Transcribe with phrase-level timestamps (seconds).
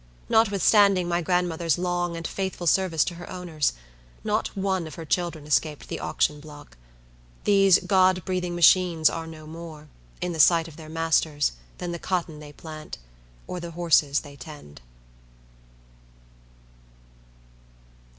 [0.29, 3.73] Notwithstanding my grandmother's long and faithful service to her owners,
[4.23, 6.75] not one of her children escaped the auction block.
[7.43, 11.99] These God breathing machines are no more, in the sight of their masters, than the
[11.99, 12.97] cotton they plant,
[13.45, 14.81] or the horses they tend.